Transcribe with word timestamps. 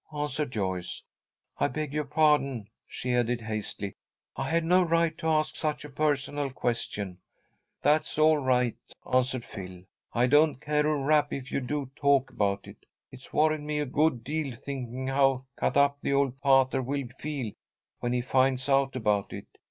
answered 0.11 0.49
Joyce. 0.49 1.03
"I 1.59 1.67
beg 1.67 1.93
your 1.93 2.05
pardon," 2.05 2.67
she 2.87 3.13
added, 3.13 3.39
hastily. 3.41 3.93
"I 4.35 4.49
had 4.49 4.63
no 4.65 4.81
right 4.81 5.15
to 5.19 5.27
ask 5.27 5.55
such 5.55 5.85
a 5.85 5.91
personal 5.91 6.49
question." 6.49 7.19
"That's 7.83 8.17
all 8.17 8.39
right," 8.39 8.75
answered 9.13 9.45
Phil. 9.45 9.83
"I 10.11 10.25
don't 10.25 10.59
care 10.59 10.87
a 10.87 10.97
rap 10.97 11.31
if 11.31 11.51
you 11.51 11.59
do 11.61 11.91
talk 11.95 12.31
about 12.31 12.67
it. 12.67 12.87
It's 13.11 13.31
worried 13.31 13.61
me 13.61 13.77
a 13.77 13.85
good 13.85 14.23
deal 14.23 14.55
thinking 14.55 15.05
how 15.09 15.45
cut 15.55 15.77
up 15.77 15.99
the 16.01 16.13
old 16.13 16.41
pater 16.41 16.81
will 16.81 17.07
feel 17.19 17.51
when 17.99 18.11
he 18.11 18.21
finds 18.21 18.67
out 18.67 18.95
about 18.95 19.31
it. 19.31 19.45